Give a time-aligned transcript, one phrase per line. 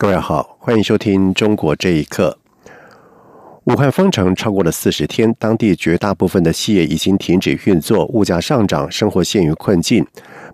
[0.00, 2.38] 各位好，欢迎收听《中国这一刻》。
[3.64, 10.06] 武汉封城超过了四十天，当地绝大部分的企业已经停止运作，物价上涨，生活陷于困境。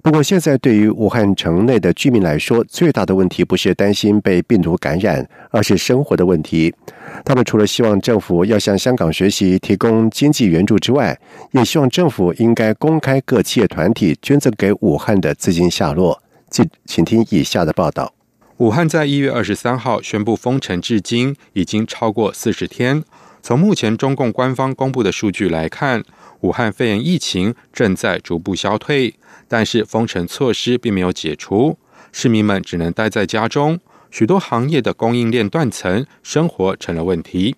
[0.03, 6.75] 不过，现在对于武汉城内的居民来说，最大的问题不是担心被病毒感染，而是生活的问题。
[7.23, 16.23] 他们除了希望政府要向香港学习，提供经济援助之外，也希望政府应该公开各企业团体捐赠给武汉的资金下落。
[16.49, 18.11] 请请听以下的报道。
[18.59, 23.03] 武汉在一月二十三号宣布封城，至今已经超过四十天。
[23.43, 26.05] 从目前中共官方公布的数据来看，
[26.41, 29.17] 武汉肺炎疫情正在逐步消退，
[29.49, 31.77] 但是封城措施并没有解除，
[32.13, 33.81] 市民们只能待在家中，
[34.13, 37.57] 许多行业的供应链断层，生活成了问题。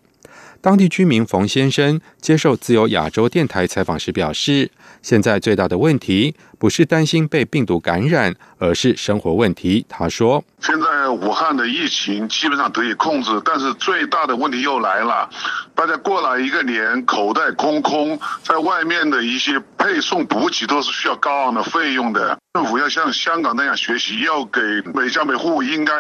[0.66, 4.68] 当地居民冯先生接受自由亚洲电台采访时表示，
[5.00, 9.86] 现在最大的问题不是担心被病毒感染，而是生活问题。
[9.88, 15.30] 他说：“现在武汉的疫情基本上得以控制，但是最大的问题又来了。
[15.76, 22.36] 大家过了一个年，口袋空空，在外面的一些配送补给都是需要高昂的费用的。
[22.54, 24.60] 政府要像香港那样学习，要给
[24.92, 25.92] 每家每户应该。”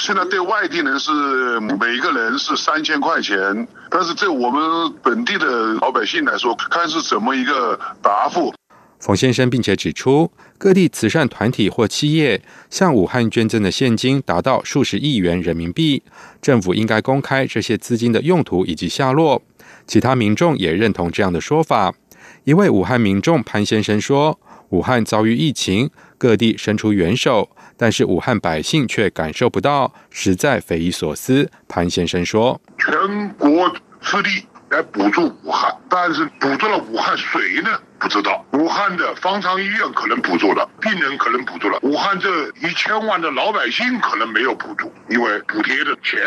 [0.00, 1.12] 现在对外地人是
[1.60, 8.52] 每个人是三千块钱，但是对我们本地的老百姓来说，看是怎么一个答复。
[8.98, 16.02] 冯先生并且指出，各地慈善团体或企业向武汉捐赠的现金达到数十亿元人民币，
[16.42, 19.42] 政府应该公开这些资金的用途以及下落。
[19.86, 21.94] 其他民众也认同这样的说法。
[22.42, 24.38] 一位武汉民众潘先生说
[24.70, 25.90] ：“武汉遭遇疫情，
[26.24, 31.50] 各地伸出援手。”但是武汉百姓却感受不到，实在匪夷所思。
[31.68, 33.68] 潘先生说：“全国
[34.00, 37.70] 之力来补助武汉，但是补助了武汉谁呢？
[37.98, 38.46] 不知道。
[38.52, 42.28] 武汉的方舱医院可能补助了，病人可能补助了，武汉这
[42.62, 46.20] 一千万的老百姓可能没有补助，因为补贴的钱、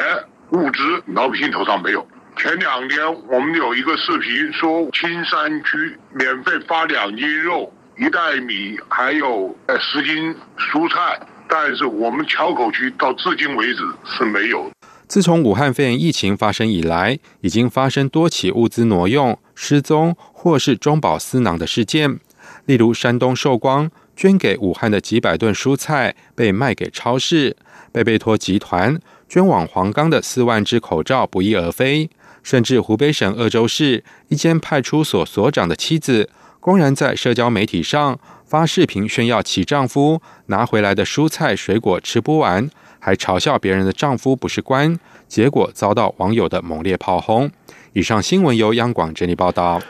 [0.52, 2.06] 物资老百姓头上没有。
[2.36, 11.20] 前两天我们有一个视频说，青山区免费发两斤肉、一袋米，还有呃十斤蔬菜。”
[11.50, 14.70] 但是我们桥口区到至今为止是没有。
[15.08, 22.20] 自从武汉肺炎疫情发生以来，已经发生多起物资挪用、失踪或是中饱私囊的事件。
[22.66, 27.56] 例如，山东寿光捐给武汉的几百吨蔬菜被卖给超市；
[27.94, 32.10] 贝贝托集团捐往黄冈的四万只口罩不翼而飞；
[32.44, 36.30] 甚至湖北省鄂州市一间派出所所长的妻子，
[36.68, 38.20] 公然在社交媒体上。
[38.46, 42.70] 发视频炫耀其丈夫拿回来的蔬菜水果吃不完，
[43.00, 47.50] 还嘲笑别人的丈夫不是官，结果遭到网友的猛烈炮轰。
[47.94, 49.82] 以上新闻由央广整理报道。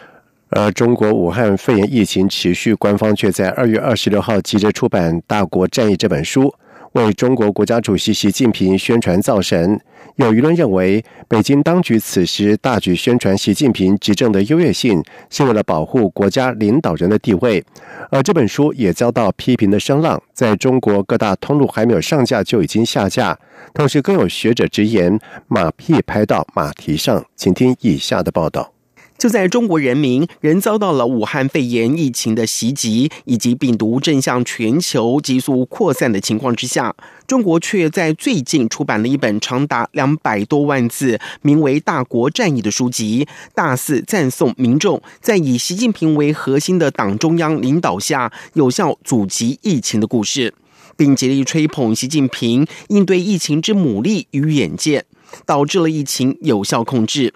[0.49, 6.53] 而中国武汉肺炎疫情持续，官方却在二月二十六号急着出版《大国战役》这本书。
[6.97, 9.79] 为中国国家主席习近平宣传造神，
[10.15, 17.63] 有舆论认为，北京当局此时大举宣传习近平执政的优越性，是为了保护国家领导人的地位。
[18.09, 23.37] 而这本书也遭到批评的声浪，在中国各大通路还没有上架就已经下架。
[23.73, 27.23] 同时，更有学者直言，马屁拍到马蹄上。
[27.35, 28.76] 请听以下的报道。
[29.17, 36.95] 就在中国人民仍遭到了武汉肺炎疫情的袭击，以及病毒正向全球急速扩散的情况之下，
[37.25, 50.53] 中国却在最近出版了一本长达两百多万字、名为《大国战役》的书籍，大肆赞颂民众在以习近平为核心的党中央领导下有效阻击疫情的故事，
[50.95, 55.05] 并竭力吹捧习近平应对疫情之努力与远见，
[55.45, 57.33] 导致了疫情有效控制。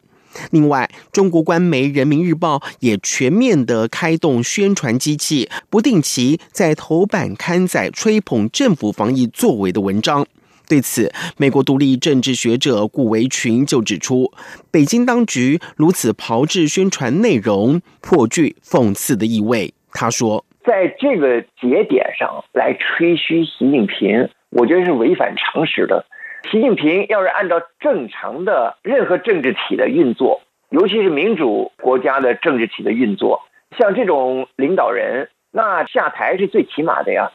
[0.52, 10.26] 另外，中国官媒《人民日报》也全面的开动宣传机器，不定期在头版刊载吹捧政府防疫作为的文章。
[10.70, 14.32] 对此，美国独立政治学者顾维群就指出，
[14.72, 19.74] 北京当局如此炮制宣传内容，颇具讽刺的意味。
[19.92, 26.06] 他说，在这个节点上来吹嘘习近平，我觉得是违反常识的。
[26.50, 33.42] 习近平要是按照正常的任何政治体的运作，尤其是民主国家的政治体的运作，
[33.78, 37.32] 像这种领导人，那下台是最起码的呀。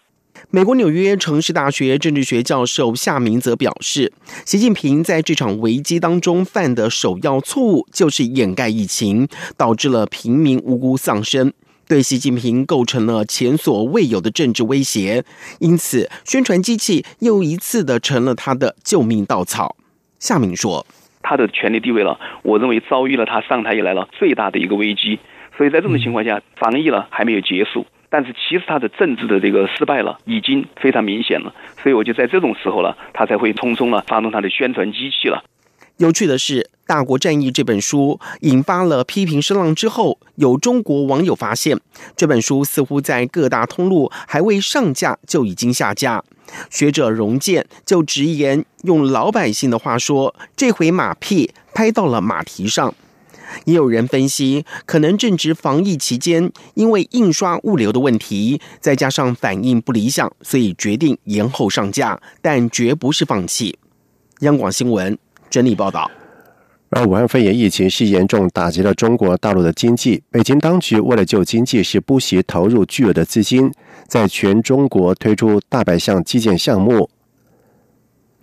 [0.50, 4.12] 美国纽约城市大学政治学教授夏明则表示，
[4.44, 9.26] 习近平在这场危机当中犯的首要错误就是掩盖疫情，
[9.56, 11.55] 导致了平民无辜丧生，
[11.88, 15.25] 对习近平构成了前所未有的政治威胁。
[15.61, 19.77] 因此，宣传机器又一次的成了他的救命稻草。
[20.19, 20.85] 夏明说
[21.23, 25.19] ：“他的权力地位了，我认为遭遇了他上台以来了最大的一个危机。
[25.56, 31.53] 所以在这种情况下，防疫了还没有结束。”但是其实他的政治的这个失败了，已经非常明显了，
[31.83, 35.43] 所以我就在这种时候了，他才会匆匆了发动他的宣传机器了。
[35.99, 41.81] 有趣的是，《大国战役》这本书引发了批评声浪之后，有中国网友发现
[42.15, 46.23] 这本书似乎在各大通路还未上架就已经下架。
[46.69, 52.95] 学者荣建就直言，用老百姓的话说，这回马屁拍到了马蹄上。
[53.65, 63.79] 也有人分析，可能正值防疫期间，因为印刷物流的问题，再加上反应不理想，所以决定延后上架，但绝不是放弃。
[64.41, 65.17] 央广新闻
[65.51, 66.11] 整理报道。
[66.89, 73.71] 而武汉肺炎疫情是严重打击了中国大陆的经济，北京当局为了救经济，是不惜投入巨额的资金，
[74.07, 77.11] 在全中国推出大百项基建项目。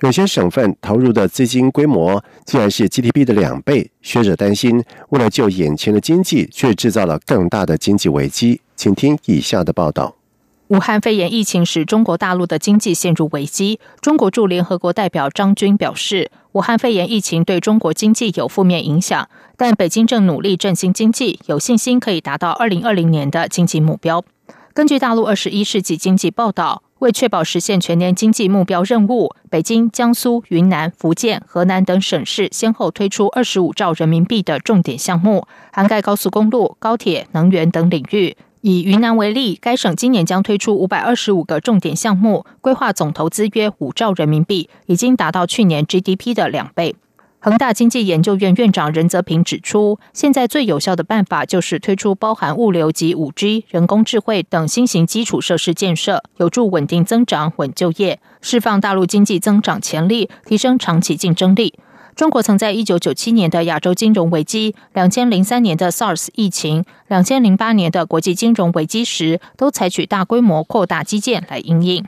[0.01, 8.59] 有些省份投入的资金规模竟然是 GDP 的两倍，学者担心，为了救眼前的经济，却制造了更大的经济危机。
[8.75, 10.13] 请听以下的报道：
[10.73, 13.79] 武汉肺炎疫情使中国大陆的经济陷入危机。
[14.01, 24.25] 中国驻联合国代表张军表示，武汉肺炎疫情对中国经济有负面影响，但北京正努力振兴经济，有信心可以达到二零二零年的经济目标。
[24.73, 26.81] 根据大陆二十一世纪经济报道。
[26.99, 38.37] 为确保实现全年经济目标任务，北京、江苏、云南、福建、河南等省市先后推出二十五兆人民币的重点项目，涵盖高速公路、高铁、能源等领域。
[38.65, 46.95] 以云南为例，该省今年将推出五百二十五个重点项目，规划总投资约五兆人民币，已经达到去年 GDP 的两倍。
[47.39, 61.73] 恒大经济研究院院长任泽平指出，现在最有效的办法就是推出包含物流及五 G、人工智慧等新型基础设施建设，有助稳定增长、稳就业，释放大陆经济增长潜力，提升长期竞争力。
[62.15, 72.05] 中国曾在一九九七年的亚洲金融危机、两千零三年的 SARS 疫情、两千零八年的国际金融危机时，都采取大规模扩大基建来应应。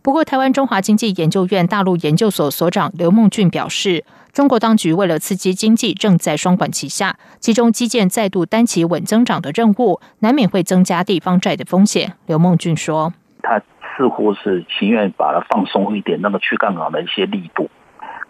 [0.00, 4.04] 不过，台湾中华经济研究院大陆研究所所长刘梦俊表示。
[4.30, 12.12] 中国当局为了刺激经济，正在双管齐下，其中基建再度担起稳增长的任务，难免会增加地方债的风险。
[12.26, 13.12] 刘梦俊说
[13.42, 13.58] ：“他
[13.96, 17.68] 似乎是情愿把它放松一点，那么去杠杆的一些力度，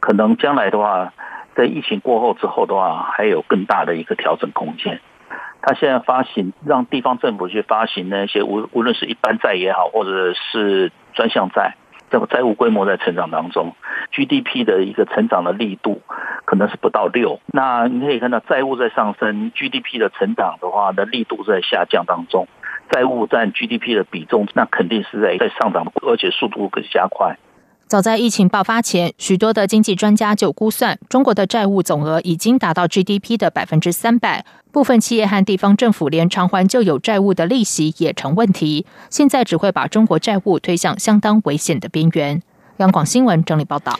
[0.00, 1.12] 可能将来的话，
[1.54, 5.00] 在疫情过后之后的话，还有更大的一个调整空间。
[5.60, 11.74] 他现在发行，让地方政府去发行那些无无论是一般债也好，或者是专项债。”
[12.10, 13.74] 这个债务规模在成长当中
[14.12, 16.00] ，GDP 的一个成长的力度
[16.46, 17.38] 可能是不到六。
[17.48, 22.48] 那你可以看到债务在上升，GDP 的成长的话的力度在下降当中，
[22.90, 27.36] 债务占 GDP 的比重那肯定是在在上涨，而且速度更加快。
[27.88, 34.44] 早在疫情爆发前，许多的经济专家就估算，中国的债务总额已经达到 GDP 的百分之三百。
[34.70, 42.42] 部分企业和地方政府连偿还旧有债务的利息也成问题，现在只会把中国债务推向相当危险的边缘。
[42.76, 43.98] 央广新闻整理报道。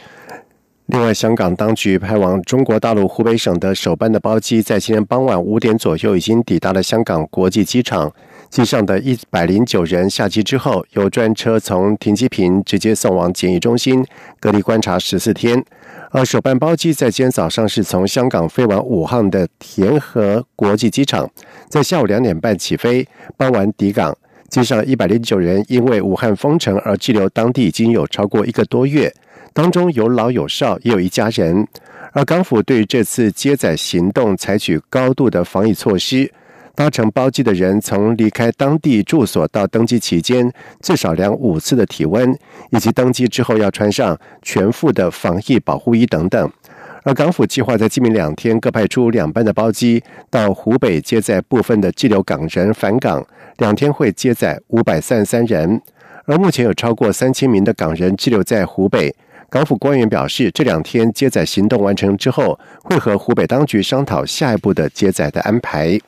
[0.85, 8.13] 另外，香港当局派往中国大陆湖北省的首班的包机，在今天傍晚五点左右已经抵达了香港国际机场。
[8.49, 14.03] 机上的一百零九人下机之后，由专车从停机坪直接送往检疫中心
[14.39, 15.63] 隔离观察十四天。
[16.11, 21.29] 而首班包机在今天早上是从香港飞往武汉的田河国际机场，
[21.69, 24.17] 在下午两点半起飞，傍晚抵港。
[24.49, 29.13] 机上一百零九人因为武汉封城而滞留当地已经有超过一个多月，
[29.53, 31.67] 当中有老有少，也有一家人。
[32.13, 36.31] 而港府对这次接载行动采取高度的防疫措施。
[36.75, 42.33] 搭乘包机的人从离开当地住所到登机期间，至少量五次的体温，
[42.71, 46.51] 以及登机之后要穿上全副的防疫保护衣等等。
[47.03, 53.25] 而港府计划在今明两天各派出两班的包机到湖北接载部分的滞留港人返港，
[53.57, 55.81] 两天会接载五百三十三人。
[56.25, 59.15] 而目前有超过三千名的港人滞留在湖北。
[59.49, 65.99] 港府官员表示，这两天接载行动完成之后，会和湖北当局商讨下一步的接载的安排。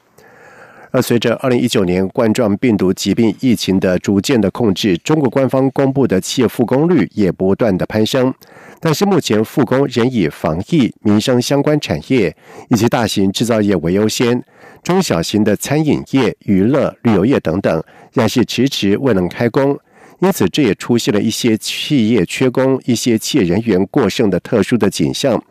[0.92, 8.34] 而随着二零一九年冠状病毒疾病疫情的逐渐的控制，中国官方公布的企业复工率也不断的攀升。
[8.82, 12.36] 但是目前复工仍以防疫、民生相关产业
[12.70, 14.44] 以及大型制造业为优先，
[14.84, 17.82] 中小型的餐饮业、娱乐、旅游业等等，
[18.14, 19.80] 仍是迟迟未能开工。
[20.20, 25.42] 因此这也出现了一些企业缺工、一些企业人员过剩的特殊的景象。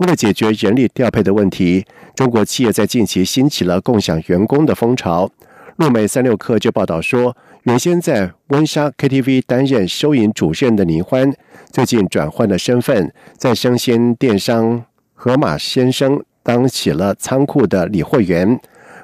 [0.00, 5.30] 为了解决人力调配的问题，中国企业在近期兴起了共享员工的风潮。
[5.76, 11.30] 路美三六氪就报道说，原先在温莎 KTV 担任收银主任的倪欢，
[11.70, 18.58] 最近转换了身份，在生鲜电商盒马先生当起了仓库的理货员。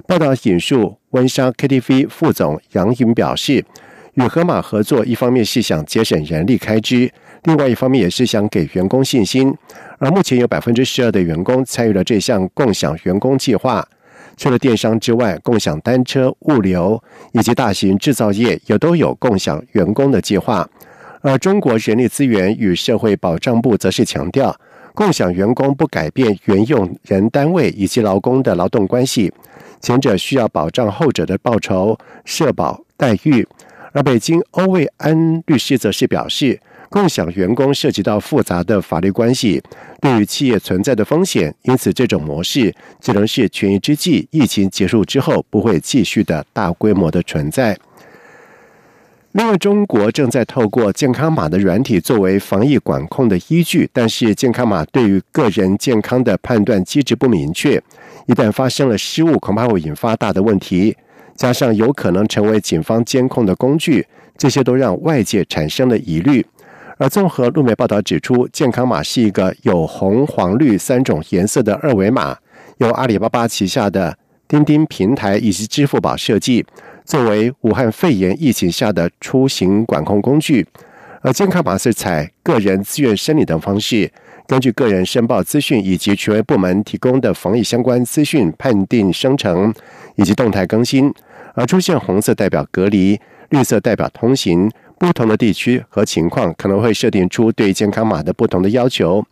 [0.07, 3.63] 报道引述温莎 KTV 副总杨颖表示，
[4.15, 7.13] 与盒马合作，一方面是想节省人力开支，
[7.45, 9.55] 另外一方面也是想给员工信心。
[9.99, 13.87] 而目前有百分之十二的员工参与了这项共享员工计划。
[14.37, 20.69] 除了电商之外，共享单车、物流以及大型制造业也都有共享员工的计划。
[21.23, 24.55] 而中国人力资源与社会保障部则是强调，
[24.95, 29.33] 共享员工不改变原用人单位以及劳工的劳动关系，
[29.81, 33.49] 前者需要保障后者的报酬、社保待遇。
[33.93, 36.61] 而北京欧卫安律师则是表示。
[36.89, 39.63] 共享员工涉及到复杂的法律关系，
[40.01, 44.27] 对于企业存在的风险，因此这种模式只能是权宜之计。
[44.31, 47.77] 疫情结束之后，不会继续的大规模的存在。
[49.33, 57.83] 另外，中国正在透过健康码的软体作为防疫管控的依据，但是健康码对于个人健康的判断机制不明确，
[58.27, 60.97] 一旦发生了失误，恐怕会引发大的问题。
[61.35, 64.07] 加上有可能成为警方监控的工具，
[64.39, 66.47] 这些都让外界产生了疑虑。
[66.99, 72.35] 而综合路媒报道指出，健康码是一个有红、黄、绿三种颜色的二维码，
[72.79, 74.17] 由阿里巴巴旗下的
[74.49, 76.65] 钉钉平台以及支付宝设计，
[77.05, 80.67] 作为武汉肺炎疫情下的出行管控工具。
[81.21, 84.11] 而健康码是采个人自愿申领等方式，
[84.47, 89.75] 根据个人申报资讯以及权威部门提供的防疫相关资讯判定生成
[90.15, 91.13] 以及动态更新。
[91.55, 94.71] 而出现红色代表隔离，绿色代表通行。
[94.99, 99.25] 不同的地区和情况可能会设定出对健康码的不同的要求，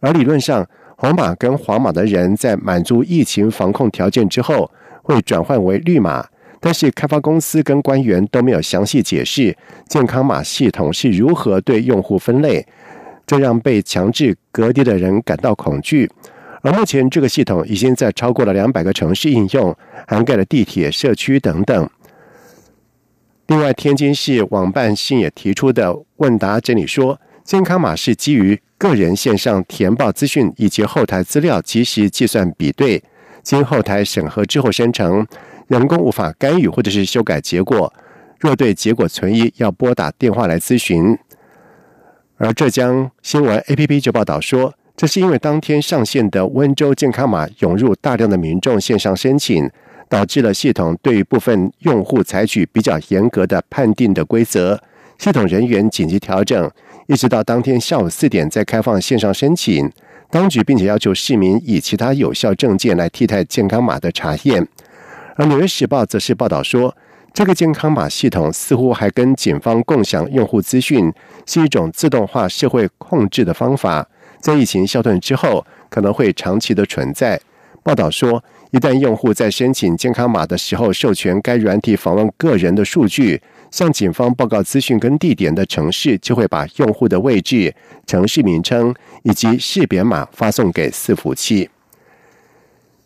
[0.00, 4.70] 而理论上，红码跟黄码的人在满足疫情防控条件之后，
[5.02, 6.26] 会转换为绿码。
[6.60, 9.56] 但是，开发公司跟官员都没有详细解释
[9.88, 12.64] 健康码系统是如何对用户分类，
[13.26, 16.08] 这让被强制隔离的人感到恐惧。
[16.62, 19.76] 而目前，这个系统已经在超过了两百个城市应用，
[20.06, 21.90] 涵盖了地铁、社区等等。
[23.46, 33.02] 另外，天津市网办信也提出的问答整理说，健康码是基于个人线上填报资讯以及后台资料及时计算比对，
[33.42, 35.26] 经后台审核之后生成，
[35.66, 37.92] 人工无法干预或者是修改结果。
[38.38, 41.18] 若对结果存疑，要拨打电话来咨询。
[42.36, 49.68] 而浙江新闻 APP 就报道说，这是因为当天上线的温州健康码涌入大量的民众线上申请。
[50.12, 54.78] 导致了系统对部分用户采取比较严格的判定的规则，
[55.16, 56.70] 系统人员紧急调整，
[57.06, 59.90] 一直到当天下午四点再开放线上申请。
[60.28, 64.68] 当局并且要求市民以其他有效证件来替代健康码的查验。
[65.36, 66.94] 而《纽约时报》则是报道说，
[67.32, 71.10] 这个健康码系统似乎还跟警方共享用户资讯，
[71.46, 74.06] 是一种自动化社会控制的方法，
[74.42, 77.40] 在疫情消退之后可能会长期的存在。
[77.82, 78.44] 报道说。
[78.72, 83.38] 一旦用户在申请健康码的时候授权该软体访问个人的数据，
[83.70, 87.74] 向警方报告资讯跟地点的城市，就会把用户的位置、
[88.06, 91.68] 城市名称以及识别码发送给伺服器。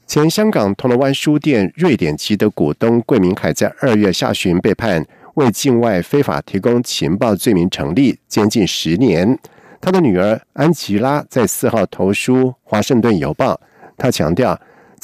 [0.07, 5.05] 前香港铜锣湾书店瑞典籍的股东桂明海在二月下旬被判
[5.35, 9.37] 为境外非法提供情报罪名成立，监禁十年。
[9.81, 13.55] 他的女儿安吉拉在四号投书《华盛顿邮报》，
[13.99, 14.57] 他强调。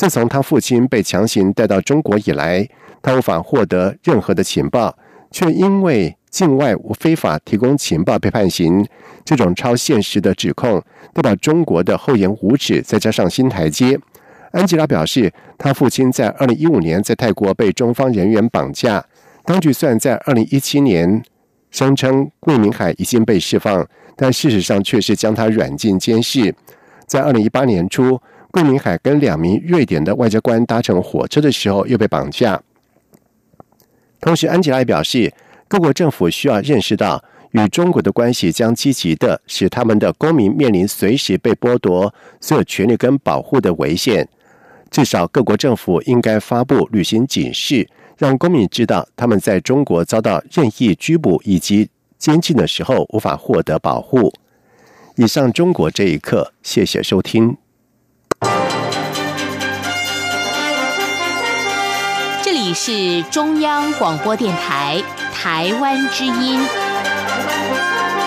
[0.03, 2.69] 自从他父亲被强行带到中国以来，
[3.01, 4.99] 他无法获得任何的情报，
[5.31, 8.85] 却因为境外无非法提供情报被判刑。
[9.25, 10.83] 这种超现实的指控，
[11.15, 13.97] 代表中国的厚颜无耻，再加上新台阶。
[14.51, 19.05] 安吉拉表示，他父亲在二零一五年在泰国被中方人员绑架，
[19.45, 21.23] 当局虽然在二零一七年
[21.71, 26.53] 声称魏明海已经被释放，但事实上却是将他软禁监视。
[27.07, 28.21] 在二零一八年初。
[28.53, 32.63] 桂明海跟两名瑞典的外交官搭乘火车的时候又被绑架。
[34.21, 35.33] 同时，安吉拉表示，
[35.67, 44.29] 各国政府需要认识到，与中国的关系将积极的使他们的公民面临随时被剥夺所有权利跟保护的危险。
[44.91, 54.31] 至少，各国政府应该发布旅行警示，让公民知道他们在中国遭到任意拘捕以及监禁的时候无法获得保护。
[55.17, 57.62] 以上，中国这一刻，谢谢收听。
[62.75, 65.03] 是中央广播电台
[65.33, 66.61] 台湾之音。